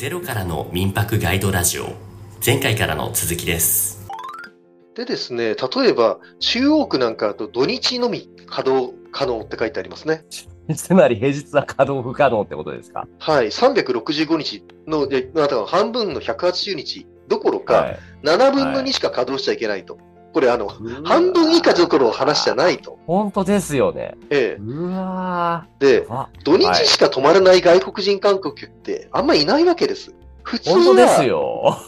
[0.00, 1.92] ゼロからの民泊ガイドラジオ。
[2.42, 4.08] 前回からの続きです。
[4.94, 10.24] でですね、例えば中央区なんかだと土日のみ稼働可能って書いてありますね。
[10.74, 13.06] つまり平日は稼働不可能ってことですか？
[13.18, 17.98] はい、365日の、でまた半分の180日どころか、はい。
[18.24, 19.98] 7分の2しか稼働しちゃいけないと。
[20.32, 20.68] これあの、
[21.04, 22.98] 半分以下どころの話じゃないと。
[23.06, 24.16] 本当ですよね。
[24.30, 26.00] えうわえ。
[26.00, 26.06] で、
[26.44, 30.14] 土日しか泊まらない外国人観光客ってあんまいないわけです。
[30.42, 31.78] 普通本当ですは、よ。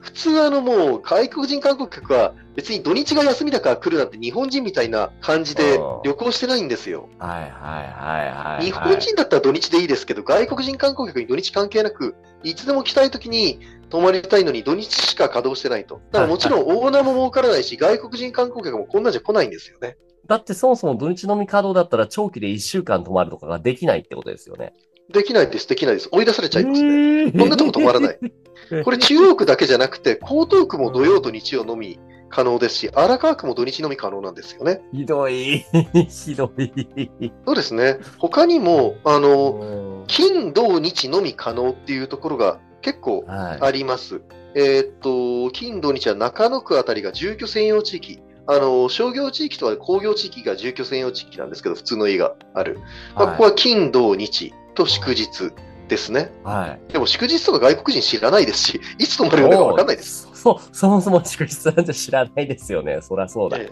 [0.00, 7.08] 普通あのもう外国人観光客は別に土日が休みだから来るなんて日本人みたいな感じでうん旅行してないんですよ。
[7.18, 8.64] はいはいはいはい、はい。
[8.64, 16.00] 日本人だったら土日でいいですけど、外国人観光客に土日関係なく、いつでも来たい時に泊まりたいのに土日しか稼働してないと。
[16.10, 19.96] だからもちろんオーナーも儲からないし、外国人観光客もこんなんじゃ来ないんですよね。
[20.26, 24.72] だってそもそも土日のみ稼働だったら長期で1週間泊まるとかができないってことですよね。
[25.12, 26.08] できないです、できないです。
[26.10, 27.26] 追い出されちゃいますね。
[27.26, 28.18] ねこんなとこ止まらない。
[28.84, 31.98] これ中央区だけじゃなくて、江東区も土曜と日曜のみ
[32.30, 34.80] 可能ですし、荒川区も土日のみ可能なんですよね。
[34.92, 35.66] ひどい。
[36.08, 37.32] ひどい。
[37.46, 37.98] そうですね。
[38.18, 43.30] 他にも、あの、は金、土、日のみ可能っていうところが結構い。
[43.30, 44.22] あります。
[44.54, 48.20] えーっと、金土日は中野区あたりが住居専用地域。
[48.46, 52.80] あの、商業地域とは工業地域が住居専用地域なんですけど、普通の家がある。
[53.14, 55.52] まあここは金土日と祝日
[55.88, 56.32] ですね。
[56.42, 56.92] はい。
[56.92, 60.28] でも祝日とか外国人知らないですし、 いつ泊まれるのかわかんないです。
[60.34, 63.00] そう、そもそも祝日なんて知らないですよね。
[63.02, 63.58] そりゃそうだ。
[63.58, 63.70] え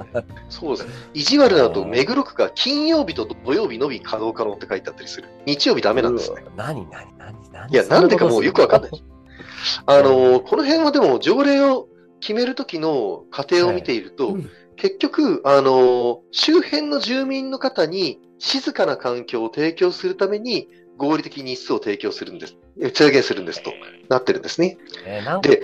[0.48, 0.88] そうです。
[1.14, 5.28] 意地悪だと目黒区が金曜日と土曜日のみ稼働可能って書いてあったりする。
[5.46, 6.44] 日曜日ダメなんですね。
[6.56, 8.90] 何何何何いや、なんでかもうよくわかんない。
[9.86, 11.88] あの、この辺はでも条例を
[12.20, 22.56] 決めるときの過程を見ていると、うん結局、あの、周辺の住民の方に静かな環境を提供するために合理的日数を提供するんです。
[22.80, 23.72] え制限するんですと
[24.08, 24.78] なってるんですね。
[25.04, 25.62] えー、なんで。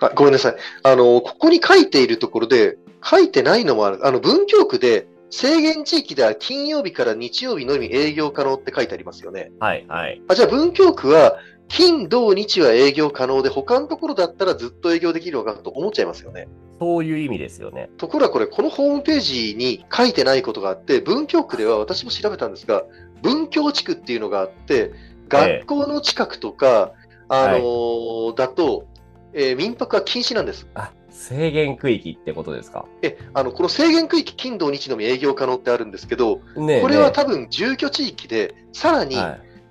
[0.00, 0.56] あごめんなさい。
[0.82, 4.06] あの、ここに書いているところで、書いてないのもある。
[4.06, 9.50] あの、文京区で制限地域では金曜日から日曜日のみ営業可能って書いてありますよね。
[9.58, 10.22] はいはい。
[10.28, 11.38] あ、じゃあ文京区は
[11.68, 16.46] 金、土、日は営業可能で、他のところだったらずっと営業できるのかと思っちゃいますよね。
[16.78, 17.88] そういう意味ですよね。
[17.96, 22.84] ところがこれ、このホームページに書いてないことがあって、文京区では私も調べたんですが、
[23.22, 24.92] 文京地区っていうのがあって、
[25.28, 26.92] 学校の近くとか、
[27.28, 28.84] あのーだと、
[29.32, 30.68] えー民泊は禁止なんです。
[30.74, 32.86] あ、制限区域ってことですか？
[33.02, 39.16] え、あの、この制限区域、金土日のみ営業可能ってあるんですけど、ねえこれはね多分住居地域で、さらに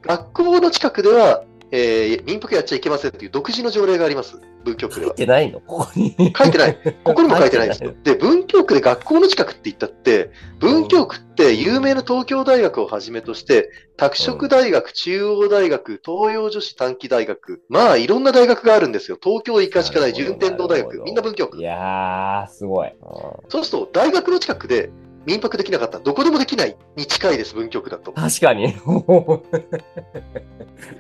[0.03, 4.40] 学校の近くでは、えー民泊やっちゃいけませんという独自の条例があります。
[4.64, 5.16] 文京区で書いは。
[5.16, 5.60] てないの？
[5.62, 6.16] ここに。
[6.38, 6.78] 書いてない。
[7.04, 7.94] ここにも書いてないんですよ。
[8.04, 19.18] で、文京区で学校の近くって言ったって、文京区って有名な東京大学をはじめとして、拓殖大学、中央大学、東洋女子短期大学、まあいろんな大学があるんですよ。
[19.22, 21.62] 東京医科歯科大、なるほど順天堂大学、みんな文京区い。
[21.62, 22.88] やー、すごい。
[22.88, 22.96] うん
[23.50, 24.90] そうすると、大学の近くで
[25.26, 28.12] 民泊できなかったらどこでもできないに近いです、文京区だと。
[28.12, 28.74] 確かに。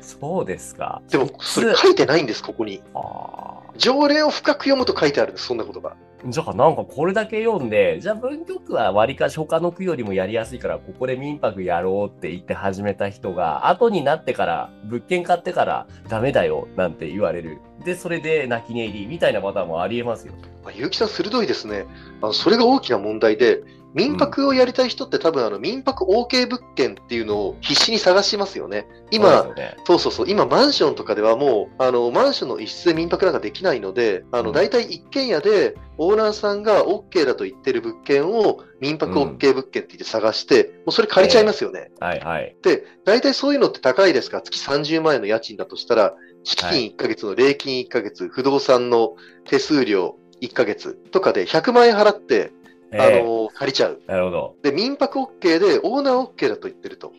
[0.01, 1.01] そうですか。
[1.09, 2.83] でも、それ書いてないんです、ここに。
[2.93, 5.95] あ条例を深く読むと書いてあるんです、そんなことが。
[6.25, 17.59] ーじゃあなんかこれだけ読んで、じゃあ文京区は割かし他の区よりもやりやすいから、ここで民泊やろうって言って始めた人が、後になってから、物件買ってからダメだよなんて言われる。
[17.83, 20.33] で、それで泣き寝入りみたいなパターンもありえますよ。
[20.63, 21.85] まあ、結城さん、鋭いですね。
[22.21, 28.87] あのそれが大きな問題で、民泊をやりたい人って多分あの民泊 OK 物件っていうのを必死に探しますよね。
[29.11, 29.75] 今、そうね。
[29.85, 34.53] そうそうそう、今マンションとかではもう、あの、マンションの一室で民泊なんかできないので、あの、うん。
[34.53, 41.91] 大体一軒家でオーナーさんが OK だと言ってる物件を民泊 OK 物件って言って探して、もうそれ借りちゃいますよね。
[41.99, 42.55] はいはい。
[42.61, 44.37] で、大体そういうのって高いですか？
[44.37, 46.13] ら、月30万円の家賃だとしたら、
[46.43, 49.15] 敷金1ヶ月の礼金1ヶ月、不動産の
[49.45, 52.51] 手数料1ヶ月とかで100万円払って、
[52.93, 54.01] あえの、借りちゃう。
[54.05, 54.55] ーなるほど。
[54.63, 57.11] で、民泊 OK で、オーナー OK だと言ってると。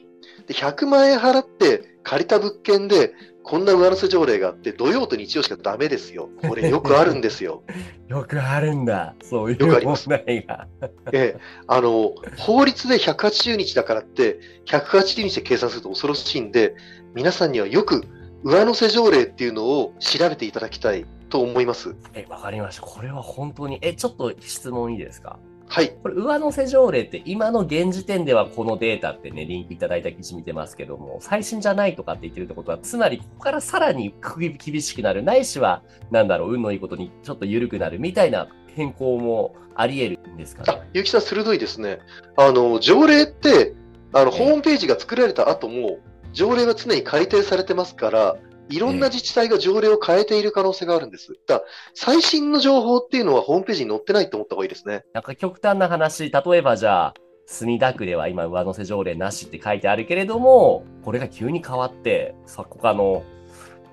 [0.47, 3.12] で、100万円払って借りた物件で、
[3.44, 6.29] こんな上乗せ条例があって、土曜と日曜しかダメですよ。
[6.47, 7.62] これよくあるんですよ。
[8.08, 9.14] よくあるんだ。
[9.23, 10.69] そういう問よくあります題が。
[11.12, 16.75] ええ、あの、法律で180日だからって、180日で計算すると恐ろしいんで、
[17.14, 18.02] 皆さんにはよく
[18.44, 21.97] 上乗せ条例っていうのを調べていただきたいと思います。
[22.14, 22.82] え、わかりました。
[22.82, 25.38] これは本当に、え、ちょっと質問いいですか？
[25.73, 25.89] はい。
[26.03, 34.15] これ、上乗せ条例って今の現時点ではこのデータってね、リンクいただいた記事見てますけども、最新じゃないとかって言ってるってことは、つまりここからさらに
[34.63, 42.01] 厳しくなる、ないしは、なんだろう、運のいいことにちょっと緩くなるみたいな変更もあり得るんですかあね。、ゆきさん鋭いですね。
[42.37, 43.73] あの、条例って、
[44.13, 46.01] あの、ええホームページが作られた後も、
[46.35, 48.37] 条例は常に改定されてますから、
[48.69, 51.35] いろんな自治体が条例を変えている可能性があるんです。
[51.47, 51.62] だ
[51.94, 55.05] 最新の情報っていうのはホームページに載ってないと思った方がいいですね。
[55.12, 57.14] なんか極端な話、例えばじゃあ、
[57.47, 63.25] 墨田区では今上乗せ条例なしって書いてあるけれども、これが急に変わって、さ、他の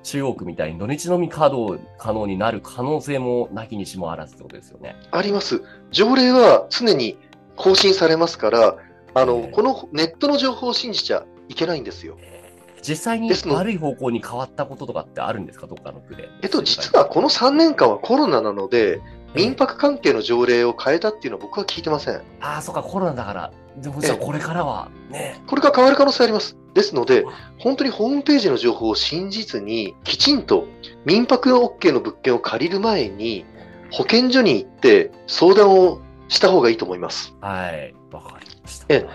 [0.03, 4.95] 中央区みたいに土日のみ稼働可能になる可能性もなきにしもあらずってことですよね。
[5.11, 5.61] あります。
[5.91, 7.17] 条例は常に
[7.55, 8.77] 更新されますから、
[9.13, 12.17] あの、ええこのネットの情報を信じちゃいけないんですよ。
[12.81, 15.67] 実際に悪い方向に変わったこととかってあるんですか？
[15.67, 16.29] どっかの区で。
[16.41, 19.01] えっと、実はこの3年間はコロナなので、
[19.35, 22.15] 民泊泊関係の条例を変えたっていうのは僕は聞いてません。
[22.41, 23.51] ああ、そっか、コロナだから。
[23.77, 25.39] でもじゃあこれからはね。
[25.45, 26.57] これが変わる可能性あります。
[26.73, 27.25] ですので、
[27.59, 30.67] 本当にホームページの情報を信じずに、きちんと
[31.05, 33.45] 民泊 OK の物件を借りる前に、
[33.91, 37.35] 保健所に行って相談をした方がいいと思います。
[37.41, 37.93] はい。
[38.11, 38.85] わかりました。
[38.89, 39.05] え。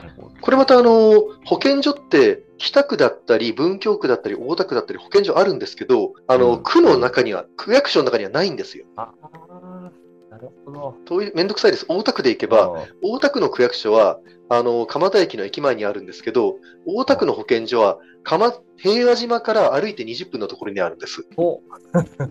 [0.41, 8.87] これまたあの、保健所って北区だったり文京区だったり大田区だったり保健所あるんですけど、あの、うん区の中には、区役所の中にはないんですよ。
[8.97, 9.91] ああ、
[10.31, 10.97] なるほど。
[11.05, 11.87] 遠い、めんどくさいです。
[11.89, 14.19] 大田区で行けば、うん大田区の区役所は、
[14.49, 16.57] あの、蒲田駅の駅前にあるんですけど、
[16.87, 21.27] 大田区の保健所は、蒲、平和島から歩いて20分のところにあるんです。
[21.37, 21.61] お、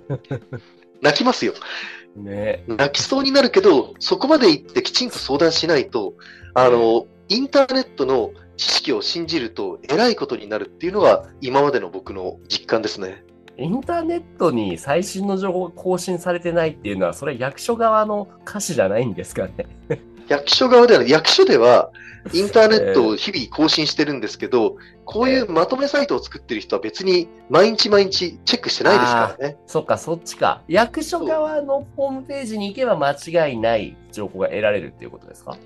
[1.01, 1.53] 泣きますよ。
[2.15, 2.63] ね。
[2.67, 6.13] 泣きそうになるけど、そこまで行ってきちんと相談しないと、
[6.53, 13.23] あの、インターネットの知識を信じると、えらいことになるっていうのが、今までの僕の実感ですね。
[13.57, 19.67] インターネットに最新の情報が更新されてないっていうのは、それ役所側の歌詞じゃないんですかね。
[20.27, 21.91] 役所側では役所では、
[22.31, 29.57] インターネットを日々更新してるんですけど、こういうまとめサイトを作ってる人は別に毎日毎日チェックしてないですからね。
[29.67, 30.61] そっか、そっちか。
[30.69, 33.11] 役所側のホームページに行けば間
[33.47, 35.51] 違いない情報が得られるっていうことですか？
[35.51, 35.57] あ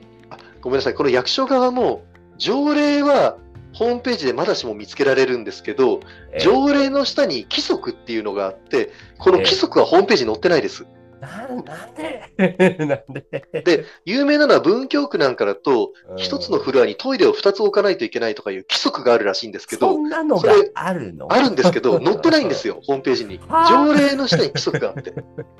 [0.67, 2.03] ごめんなさい、この役所側も、
[2.37, 3.37] 条例は
[3.71, 6.01] ホームページでまだしも見つけられるんですけど、
[6.33, 10.85] えー条例の下に規則っていうのがあって、この規則はホームページに載ってないです。
[11.21, 12.21] なんなんで？
[12.85, 13.63] なんで？
[13.63, 16.17] で、有名なのは文京区なんかだと、うん。
[16.17, 21.31] 一つのフロアにトイレを二つ置かないといけないとかいう規則があるらしいんですけそど、んなのがそれあるの？
[21.31, 23.39] あるんですけど、 載ってないんですよ、ホームページに。
[23.47, 23.87] はあ。
[23.87, 25.13] 条例の下に規則があって。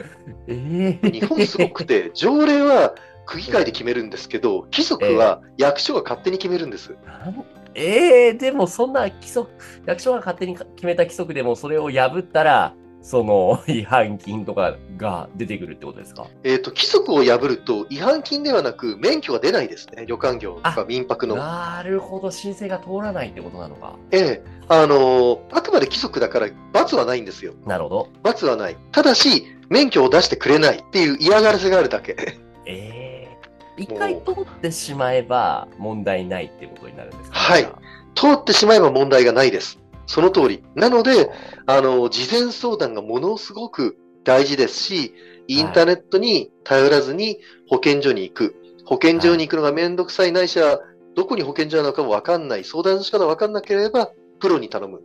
[0.49, 1.09] ええ。
[1.11, 2.93] 日本すごくて、条例は
[3.27, 6.95] 区議会で決めるんですけど、規則は役所が勝手に決めるんです。
[7.05, 7.45] なん
[7.75, 9.51] ええでもそんな規則、
[9.85, 16.25] 役所が勝手に決めた規則でもそれを破ったら、その 違反金とかが出てくるってことですか？
[16.43, 20.05] えっ、と、規則を破ると違反金ではなく免許が出ないですね。
[20.07, 21.35] 旅館業とか民泊の。
[21.35, 23.95] なるほど、申請が通らないってことなのか。
[24.11, 27.53] ええあのーあくまで規則だから罰はないんですよ。
[27.65, 28.07] なるほど。
[28.23, 28.77] 罰はない。
[28.91, 32.15] ただし、免許を出してくれないっていう嫌がらせがあるだけ。
[32.65, 32.96] ええ
[33.77, 37.67] 一回通ってしまえば問題ないってことになるんですか、はい
[38.17, 39.77] 通ってしまえば問題がないです。
[40.07, 40.63] その通り。
[40.73, 41.29] なので、
[41.67, 45.13] あの、事前相談がものすごく大事ですし、
[45.47, 47.37] インターネットに頼らずに
[47.69, 48.55] 保健所に行く。
[48.85, 50.79] 保健所に行くのがめんどくさいないしは、
[51.15, 52.63] どこに保健所なのかもわかんない。
[52.63, 54.09] 相談の仕方わかんなければ、
[54.39, 55.01] プロに頼む。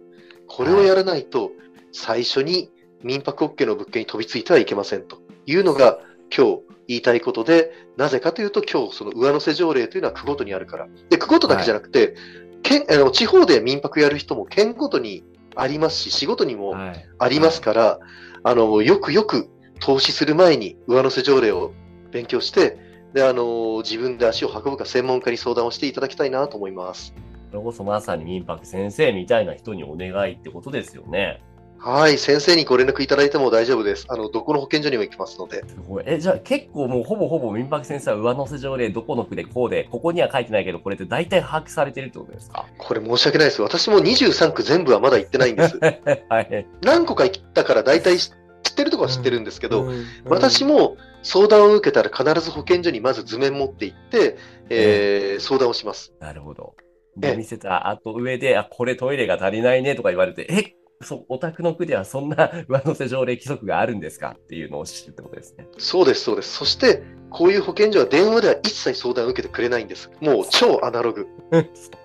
[0.48, 1.50] これをやらないと、
[1.92, 2.70] 最初に
[3.02, 5.98] 民泊 OK の物件に飛びついてはいけませんというのが
[6.34, 10.88] 今日言いたいことで、なぜかというと今日その上乗せ条例というのは区ごとにあるから。
[11.10, 12.14] で、区ごとだけじゃなくて、
[12.62, 15.24] 県あの地方で民泊やる人も県ごとに
[15.54, 17.06] ありますし、仕事にもはい。
[17.18, 17.98] ありますから、
[18.44, 19.48] あの、よくよく
[19.80, 21.72] 投資する前に上乗せ条例を
[22.10, 22.78] 勉強して、
[23.14, 27.14] で、あの、自分で足を運ぶか専門家に相談をしていただきたいなと思います。
[27.50, 31.42] それこそまさに民泊先生みたいな人にお願いってことですよね。
[31.84, 34.06] はい、先生にご連絡いただいても大丈夫です。
[34.08, 35.64] あの、どこの保健所にも行きますので。
[35.66, 36.04] すごい。
[36.06, 42.66] え、じゃあ結構もうほぼほぼ民泊先生は上乗せ条例どこの区でこうで、ここには書いてないけど、これって大体把握されてるってことですか？
[42.78, 43.62] これ申し訳ないです。
[43.62, 45.76] 私も23区全部はまだ行ってないんです。
[46.30, 46.66] はい。
[46.82, 54.36] 何個か行ったから大体知ってるとこは知ってるんですけど、うん私も相談を受けたら必ず保健所にまず図面持って行って、
[54.70, 56.12] えー相談をします。
[56.20, 56.74] なるほど。
[57.22, 65.66] ええで、見せた後上で、あ、これトイレが足りないねとか言われて、え、そう、お宅の区ではそんな上乗せ条例規則があるんですかっていうのを知るってことですね。
[65.78, 66.54] そうです、そうです。
[66.54, 70.10] そして、こういう保健所は電話では一切相談を受けてくれないんです。
[70.20, 71.26] もう超アナログ。
[71.52, 71.58] そ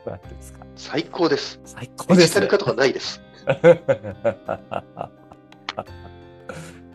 [0.05, 0.65] うなんですか。
[0.75, 1.59] 最高です。
[1.65, 2.27] 最高デですね。
[2.27, 3.21] ジタル化とかないです。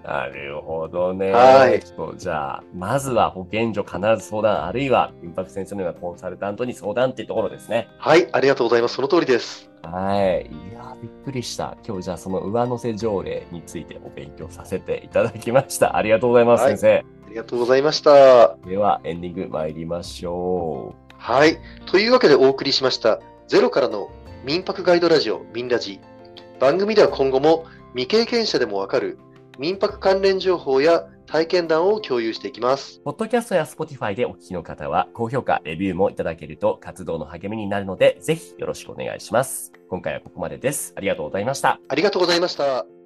[0.02, 1.30] なるほどね。
[1.30, 1.80] はい
[2.16, 7.88] じゃあ、まずは保健所必ず相談、あるいは民泊先生のようなコンサルタントに相談っていうところですね。
[7.98, 8.96] はい、ありがとうございます。
[8.96, 9.71] その通りです。
[9.82, 10.46] はい。
[10.46, 11.76] いや、びっくりした。
[11.86, 15.96] 今日じゃあその上乗せ条例についてお勉強させていただきました。
[15.96, 17.04] ありがとうございます、はい先生。
[17.26, 18.56] ありがとうございました。
[18.66, 21.14] では、エンディング参りましょう。
[21.18, 21.58] はい。
[21.86, 24.10] というわけでお送りしました、ゼロからの
[24.44, 26.00] 民泊ガイドラジオ、ミンラジ。
[26.60, 29.18] 番組では今後も未経験者でもわかる
[29.58, 33.00] 民泊関連情報や体験談を共有していきます。
[33.06, 39.72] ポッドキャストや Spotify でお聞きの方は、高評価、レビューもいただけると活動の励みになるので、ぜひよろしくお願いします。
[39.88, 40.92] 今回はここまでです。
[40.94, 41.80] ありがとうございました。
[41.88, 43.01] ありがとうございました。